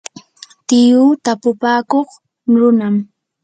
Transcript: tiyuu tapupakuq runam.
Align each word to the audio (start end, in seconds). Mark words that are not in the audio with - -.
tiyuu 0.67 1.11
tapupakuq 1.23 2.07
runam. 2.59 2.95